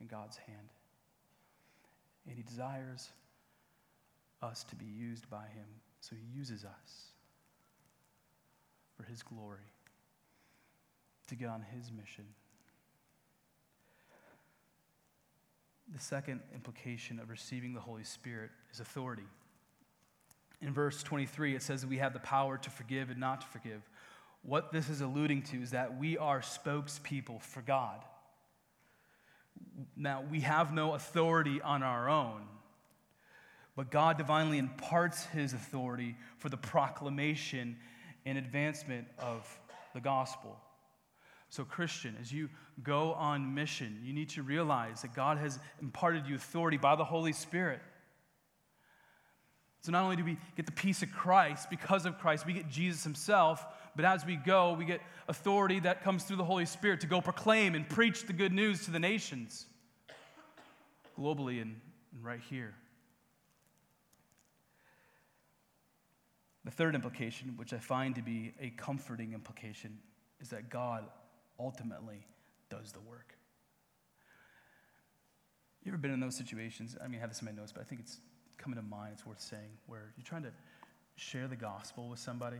[0.00, 0.68] in God's hand.
[2.26, 3.10] And He desires
[4.42, 5.66] us to be used by Him,
[6.00, 7.12] so He uses us
[8.96, 9.72] for His glory,
[11.28, 12.24] to get on His mission.
[15.92, 19.26] The second implication of receiving the Holy Spirit is authority.
[20.60, 23.46] In verse 23, it says that we have the power to forgive and not to
[23.46, 23.82] forgive.
[24.44, 28.04] What this is alluding to is that we are spokespeople for God.
[29.96, 32.42] Now, we have no authority on our own,
[33.74, 37.76] but God divinely imparts his authority for the proclamation
[38.26, 39.48] and advancement of
[39.94, 40.56] the gospel.
[41.48, 42.50] So, Christian, as you
[42.82, 47.04] go on mission, you need to realize that God has imparted you authority by the
[47.04, 47.80] Holy Spirit.
[49.80, 52.68] So, not only do we get the peace of Christ because of Christ, we get
[52.68, 53.64] Jesus himself,
[53.96, 57.20] but as we go, we get authority that comes through the Holy Spirit to go
[57.20, 59.66] proclaim and preach the good news to the nations
[61.18, 61.80] globally and,
[62.12, 62.74] and right here.
[66.64, 69.98] The third implication, which I find to be a comforting implication,
[70.40, 71.04] is that God
[71.60, 72.26] ultimately
[72.70, 73.36] does the work.
[75.84, 76.96] You ever been in those situations?
[77.02, 78.18] I mean, I have this in my notes, but I think it's
[78.56, 80.52] coming to mind, it's worth saying, where you're trying to
[81.16, 82.56] share the gospel with somebody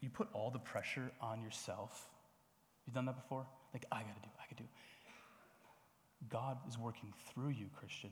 [0.00, 2.08] you put all the pressure on yourself.
[2.86, 3.46] You've done that before?
[3.72, 4.68] Like, I gotta do, I gotta do.
[6.28, 8.10] God is working through you, Christian.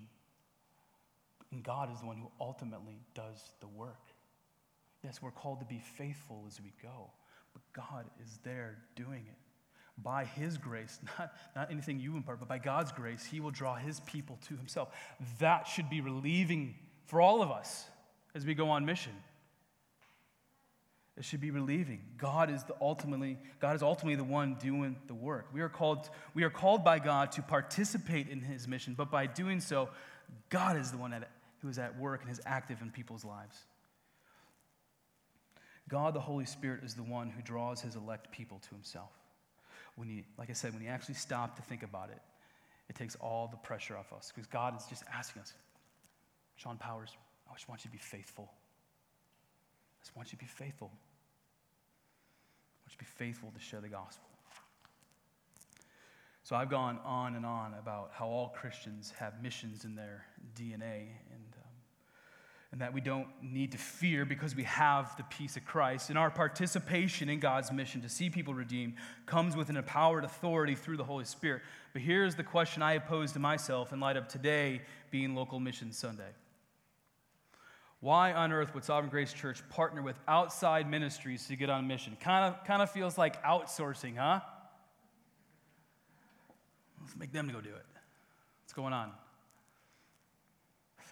[1.52, 4.02] And God is the one who ultimately does the work.
[5.04, 7.10] Yes, we're called to be faithful as we go,
[7.52, 9.36] but God is there doing it
[10.02, 13.76] by His grace, not, not anything you impart, but by God's grace, He will draw
[13.76, 14.88] His people to Himself.
[15.38, 16.74] That should be relieving
[17.06, 17.86] for all of us
[18.34, 19.12] as we go on mission.
[21.16, 22.02] It should be relieving.
[22.18, 25.46] God is the ultimately God is ultimately the one doing the work.
[25.52, 29.26] We are called we are called by God to participate in his mission, but by
[29.26, 29.88] doing so,
[30.50, 31.30] God is the one that,
[31.62, 33.64] who is at work and is active in people's lives.
[35.88, 39.12] God the Holy Spirit is the one who draws his elect people to himself.
[39.94, 42.20] When you like I said, when you actually stop to think about it,
[42.90, 45.54] it takes all the pressure off us because God is just asking us,
[46.56, 47.16] Sean Powers,
[47.50, 48.50] I just want you to be faithful.
[49.98, 50.90] I just want you to be faithful.
[52.90, 54.26] To be faithful to share the gospel.
[56.44, 60.24] So I've gone on and on about how all Christians have missions in their
[60.54, 61.70] DNA and, um,
[62.70, 66.08] and that we don't need to fear because we have the peace of Christ.
[66.08, 68.94] And our participation in God's mission to see people redeemed
[69.26, 71.62] comes with an empowered authority through the Holy Spirit.
[71.92, 75.58] But here's the question I have posed to myself in light of today being Local
[75.58, 76.30] Mission Sunday.
[78.06, 82.16] Why on earth would Sovereign Grace Church partner with outside ministries to get on mission?
[82.20, 84.38] Kind of, kind of feels like outsourcing, huh?
[87.00, 87.84] Let's make them go do it.
[88.62, 89.10] What's going on?
[91.00, 91.02] I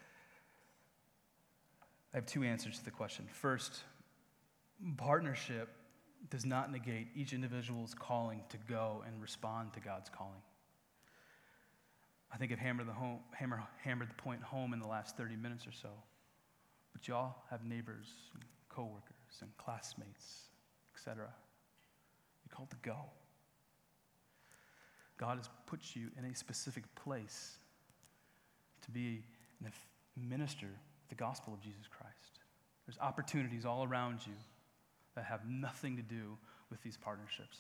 [2.16, 3.26] have two answers to the question.
[3.28, 3.82] First,
[4.96, 5.70] partnership
[6.30, 10.42] does not negate each individual's calling to go and respond to God's calling.
[12.32, 15.34] I think I've hammered the, home, hammer, hammered the point home in the last 30
[15.34, 15.88] minutes or so.
[16.94, 20.48] But y'all have neighbors and coworkers and classmates,
[20.96, 21.26] etc.
[22.44, 22.96] You're called to go.
[25.18, 27.58] God has put you in a specific place
[28.82, 29.22] to be
[29.64, 29.70] a
[30.18, 32.40] minister of the gospel of Jesus Christ.
[32.86, 34.34] There's opportunities all around you
[35.14, 36.36] that have nothing to do
[36.70, 37.58] with these partnerships.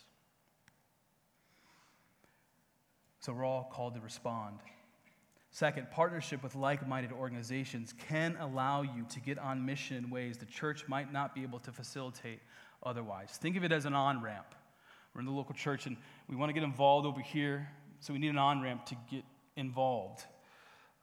[3.20, 4.58] So we're all called to respond.
[5.54, 10.36] Second, partnership with like minded organizations can allow you to get on mission in ways
[10.36, 12.40] the church might not be able to facilitate
[12.82, 13.38] otherwise.
[13.40, 14.52] Think of it as an on ramp.
[15.14, 15.96] We're in the local church and
[16.28, 19.22] we want to get involved over here, so we need an on ramp to get
[19.54, 20.24] involved.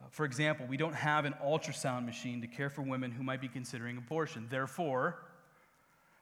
[0.01, 3.39] Uh, for example, we don't have an ultrasound machine to care for women who might
[3.39, 4.47] be considering abortion.
[4.49, 5.15] Therefore,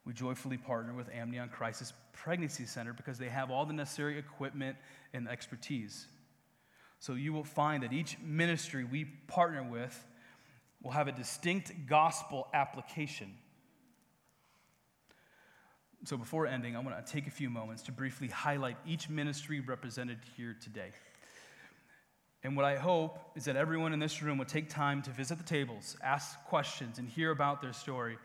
[0.05, 4.77] we joyfully partner with Amnion Crisis Pregnancy Center because they have all the necessary equipment
[5.15, 6.05] and expertise.
[6.99, 10.07] So you will find that each ministry we partner with
[10.81, 13.33] will have a distinct gospel application.
[16.05, 19.59] So before ending, I want to take a few moments to briefly highlight each ministry
[19.59, 20.91] represented here today.
[22.43, 25.37] And what I hope is that everyone in this room will take time to visit
[25.37, 28.17] the tables, ask questions, and hear about their story,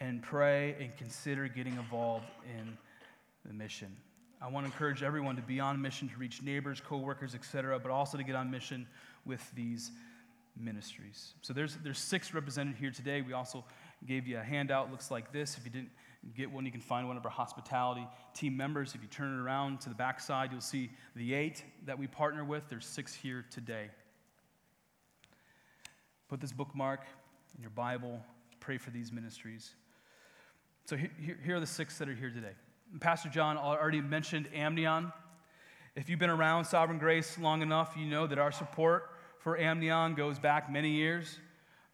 [0.00, 2.24] and pray and consider getting involved
[2.58, 2.78] in
[3.44, 3.94] the mission.
[4.42, 7.92] I want to encourage everyone to be on mission to reach neighbors, coworkers, etc., but
[7.92, 8.88] also to get on mission
[9.24, 9.92] with these
[10.60, 11.34] ministries.
[11.42, 13.22] So there's, there's six represented here today.
[13.22, 13.64] We also
[14.04, 15.56] gave you a handout, looks like this.
[15.56, 15.90] If you didn't
[16.36, 18.96] get one, you can find one of our hospitality team members.
[18.96, 22.08] If you turn it around to the back side, you'll see the eight that we
[22.08, 22.64] partner with.
[22.68, 23.90] There's six here today.
[26.28, 27.04] Put this bookmark
[27.54, 28.20] in your Bible,
[28.58, 29.70] pray for these ministries.
[30.86, 32.54] So here, here are the six that are here today.
[33.00, 35.12] Pastor John already mentioned Amnion.
[35.96, 40.14] If you've been around Sovereign Grace long enough, you know that our support for Amnion
[40.14, 41.38] goes back many years.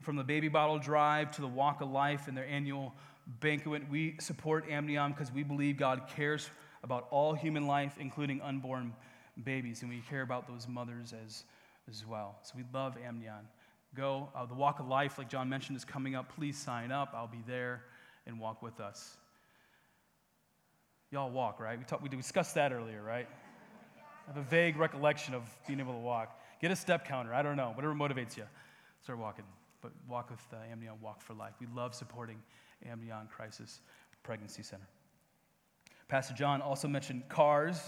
[0.00, 2.94] From the baby bottle drive to the walk of life and their annual
[3.40, 6.50] banquet, we support Amnion because we believe God cares
[6.82, 8.92] about all human life, including unborn
[9.44, 11.44] babies, and we care about those mothers as,
[11.88, 12.38] as well.
[12.42, 13.46] So we love Amnion.
[13.94, 14.30] Go.
[14.34, 16.34] Uh, the walk of life, like John mentioned, is coming up.
[16.34, 17.12] Please sign up.
[17.14, 17.82] I'll be there
[18.26, 19.16] and walk with us.
[21.10, 21.78] Y'all walk, right?
[21.78, 23.26] We, talked, we discussed that earlier, right?
[24.26, 26.38] I have a vague recollection of being able to walk.
[26.60, 27.32] Get a step counter.
[27.32, 27.72] I don't know.
[27.74, 28.44] Whatever motivates you.
[29.02, 29.44] Start walking.
[29.80, 31.54] But walk with uh, Amnion Walk for Life.
[31.60, 32.42] We love supporting
[32.84, 33.80] Amnion Crisis
[34.22, 34.86] Pregnancy Center.
[36.08, 37.80] Pastor John also mentioned CARS.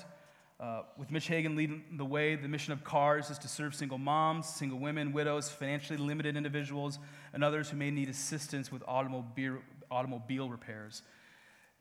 [0.59, 3.99] Uh, with Mitch Hagan leading the way, the mission of CARS is to serve single
[3.99, 6.99] moms, single women, widows, financially limited individuals,
[7.35, 9.59] and others who may need assistance with automobile,
[9.91, 11.03] automobile repairs,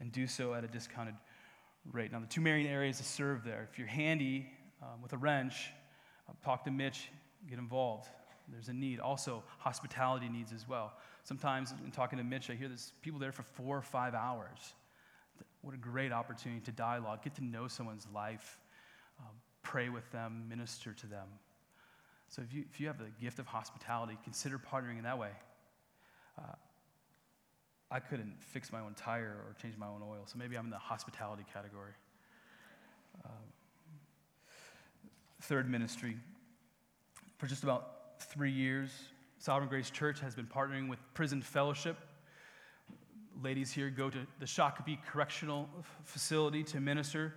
[0.01, 1.15] and do so at a discounted
[1.91, 2.11] rate.
[2.11, 3.67] Now, the two main areas to serve there.
[3.71, 4.47] If you're handy
[4.81, 5.71] um, with a wrench,
[6.27, 7.09] uh, talk to Mitch,
[7.49, 8.07] get involved.
[8.51, 8.99] There's a need.
[8.99, 10.93] Also, hospitality needs as well.
[11.23, 14.73] Sometimes, in talking to Mitch, I hear there's people there for four or five hours.
[15.61, 18.57] What a great opportunity to dialogue, get to know someone's life,
[19.19, 19.23] uh,
[19.61, 21.27] pray with them, minister to them.
[22.29, 25.31] So, if you, if you have the gift of hospitality, consider partnering in that way.
[26.37, 26.53] Uh,
[27.91, 30.71] I couldn't fix my own tire or change my own oil, so maybe I'm in
[30.71, 31.93] the hospitality category.
[33.25, 33.31] Um,
[35.41, 36.17] third ministry.
[37.37, 38.91] For just about three years,
[39.39, 41.97] Sovereign Grace Church has been partnering with Prison Fellowship,
[43.43, 45.69] ladies here go to the Shakopee Correctional
[46.03, 47.33] Facility to minister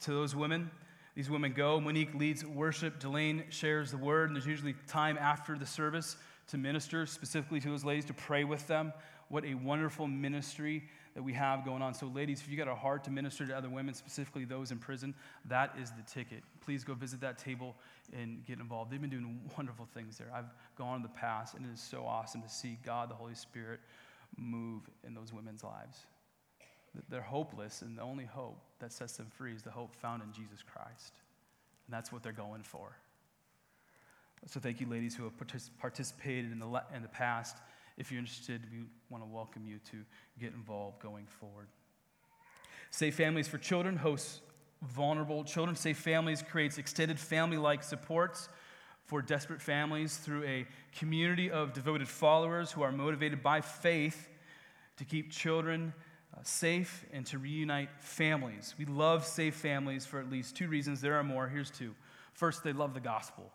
[0.00, 0.70] to those women.
[1.14, 1.78] These women go.
[1.78, 2.98] Monique leads worship.
[2.98, 6.16] Delane shares the word, and there's usually time after the service
[6.48, 8.92] to minister specifically to those ladies, to pray with them.
[9.32, 11.94] What a wonderful ministry that we have going on.
[11.94, 14.76] So, ladies, if you got a heart to minister to other women, specifically those in
[14.76, 15.14] prison,
[15.46, 16.42] that is the ticket.
[16.60, 17.74] Please go visit that table
[18.12, 18.90] and get involved.
[18.90, 20.26] They've been doing wonderful things there.
[20.34, 23.34] I've gone in the past, and it is so awesome to see God, the Holy
[23.34, 23.80] Spirit,
[24.36, 25.96] move in those women's lives.
[27.08, 30.30] They're hopeless, and the only hope that sets them free is the hope found in
[30.34, 31.14] Jesus Christ.
[31.86, 32.98] And that's what they're going for.
[34.44, 35.32] So, thank you, ladies, who have
[35.78, 37.56] participated in the, in the past.
[37.96, 39.98] If you're interested, we want to welcome you to
[40.40, 41.68] get involved going forward.
[42.90, 44.40] Safe Families for Children hosts
[44.82, 45.76] vulnerable children.
[45.76, 48.48] Safe Families creates extended family like supports
[49.04, 50.66] for desperate families through a
[50.96, 54.28] community of devoted followers who are motivated by faith
[54.96, 55.92] to keep children
[56.34, 58.74] uh, safe and to reunite families.
[58.78, 61.00] We love safe families for at least two reasons.
[61.00, 61.48] There are more.
[61.48, 61.94] Here's two.
[62.32, 63.52] First, they love the gospel.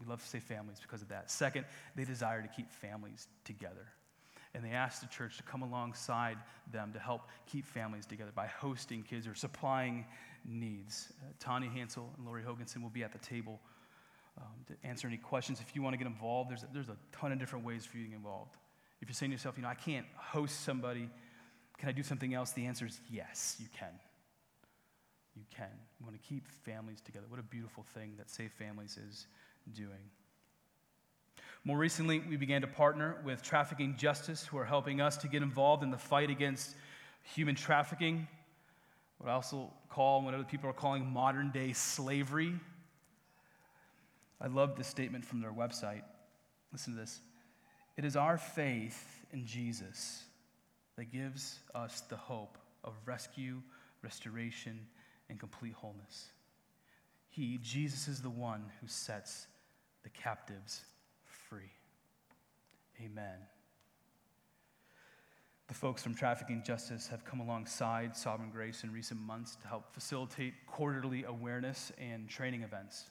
[0.00, 1.30] We love safe families because of that.
[1.30, 3.86] Second, they desire to keep families together.
[4.54, 6.38] And they ask the church to come alongside
[6.72, 10.06] them to help keep families together by hosting kids or supplying
[10.44, 11.12] needs.
[11.46, 13.60] Uh, Hansel and Lori Hoganson will be at the table
[14.38, 15.60] um, to answer any questions.
[15.60, 18.04] If you want to get involved, there's, there's a ton of different ways for you
[18.04, 18.56] to get involved.
[19.00, 21.10] If you're saying to yourself, you know, I can't host somebody,
[21.78, 22.52] can I do something else?
[22.52, 23.92] The answer is yes, you can.
[25.34, 25.68] You can.
[26.00, 27.26] We want to keep families together.
[27.28, 29.26] What a beautiful thing that Safe Families is
[29.72, 30.10] doing.
[31.64, 35.42] More recently, we began to partner with Trafficking Justice, who are helping us to get
[35.42, 36.76] involved in the fight against
[37.34, 38.28] human trafficking,
[39.18, 42.54] what I also call, what other people are calling modern day slavery.
[44.40, 46.02] I love this statement from their website.
[46.72, 47.20] Listen to this.
[47.96, 50.22] It is our faith in Jesus
[50.96, 53.62] that gives us the hope of rescue,
[54.02, 54.86] restoration,
[55.28, 56.28] and complete wholeness.
[57.28, 59.46] He, Jesus, is the one who sets
[60.06, 60.84] the captives
[61.48, 61.72] free.
[63.04, 63.38] Amen.
[65.66, 69.92] The folks from Trafficking Justice have come alongside Sovereign Grace in recent months to help
[69.92, 73.10] facilitate quarterly awareness and training events.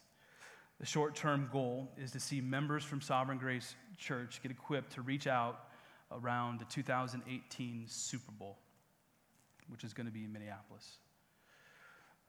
[0.79, 5.01] The short term goal is to see members from Sovereign Grace Church get equipped to
[5.01, 5.67] reach out
[6.13, 8.57] around the 2018 Super Bowl,
[9.67, 10.99] which is going to be in Minneapolis.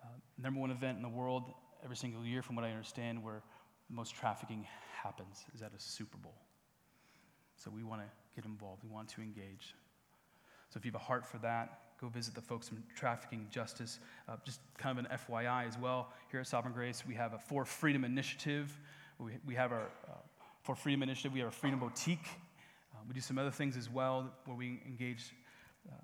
[0.02, 0.08] Uh,
[0.42, 1.54] number one event in the world
[1.84, 3.44] every single year, from what I understand, where
[3.90, 4.66] most trafficking
[5.02, 6.34] happens is at a Super Bowl.
[7.56, 9.74] So we want to get involved, we want to engage.
[10.70, 13.98] So if you have a heart for that, go visit the folks from Trafficking Justice.
[14.28, 16.12] Uh, just kind of an FYI as well.
[16.30, 18.78] Here at Sovereign Grace, we have a For Freedom initiative.
[19.18, 20.12] We, we have our uh,
[20.62, 21.32] For Freedom initiative.
[21.32, 22.26] We have a Freedom Boutique.
[22.92, 25.32] Uh, we do some other things as well where we engage
[25.88, 25.94] uh,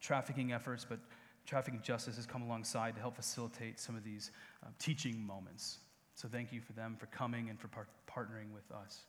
[0.00, 0.98] trafficking efforts, but
[1.46, 4.30] Trafficking Justice has come alongside to help facilitate some of these
[4.62, 5.78] uh, teaching moments.
[6.18, 9.02] So thank you for them for coming and for par- partnering with us.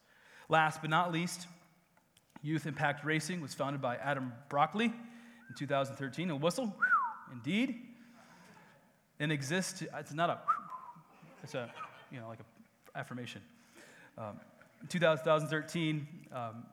[0.48, 1.48] Last but not least,
[2.44, 6.30] Youth Impact Racing was founded by Adam Broccoli in 2013.
[6.30, 6.72] A whistle,
[7.32, 7.80] indeed.
[9.20, 10.40] And exists, it's not a,
[11.42, 11.72] it's a,
[12.12, 13.42] you know, like a affirmation.
[14.16, 14.40] Um,
[14.80, 16.64] in 2013, um,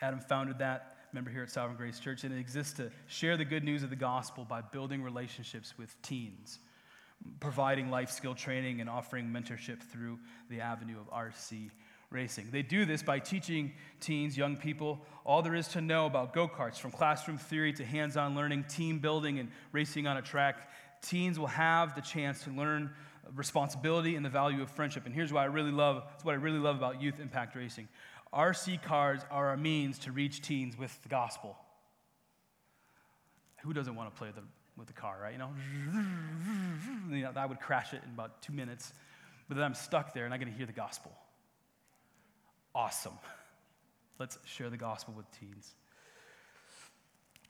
[0.00, 3.44] Adam founded that member here at Sovereign Grace Church, and it exists to share the
[3.44, 6.60] good news of the gospel by building relationships with teens,
[7.40, 10.18] providing life skill training, and offering mentorship through
[10.48, 11.70] the avenue of RC
[12.10, 12.48] racing.
[12.52, 16.46] They do this by teaching teens, young people, all there is to know about go
[16.46, 20.70] karts, from classroom theory to hands on learning, team building, and racing on a track.
[21.00, 22.90] Teens will have the chance to learn
[23.34, 25.06] responsibility and the value of friendship.
[25.06, 26.04] And here's what I really love.
[26.14, 27.88] It's what I really love about youth impact racing.
[28.32, 31.56] RC cars are a means to reach teens with the gospel.
[33.62, 34.42] Who doesn't want to play the,
[34.76, 35.32] with the car, right?
[35.32, 35.50] You know?
[37.10, 38.92] you know, I would crash it in about two minutes,
[39.48, 41.12] but then I'm stuck there and I get to hear the gospel.
[42.74, 43.18] Awesome.
[44.18, 45.74] Let's share the gospel with teens.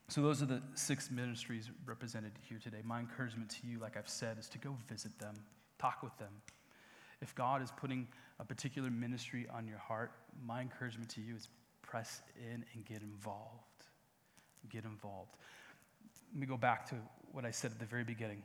[0.08, 2.78] So, those are the six ministries represented here today.
[2.84, 5.34] My encouragement to you, like I've said, is to go visit them,
[5.78, 6.32] talk with them.
[7.22, 8.08] If God is putting
[8.38, 10.12] a particular ministry on your heart,
[10.44, 11.48] my encouragement to you is
[11.82, 13.86] press in and get involved.
[14.68, 15.36] Get involved.
[16.32, 16.94] Let me go back to
[17.30, 18.42] what I said at the very beginning.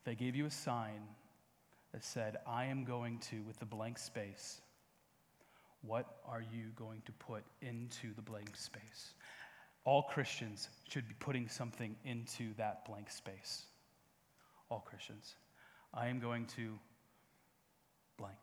[0.00, 1.02] If I gave you a sign
[1.92, 4.62] that said, I am going to, with the blank space,
[5.82, 9.12] what are you going to put into the blank space?
[9.84, 13.64] All Christians should be putting something into that blank space.
[14.70, 15.34] All Christians.
[15.92, 16.78] I am going to
[18.16, 18.38] blank.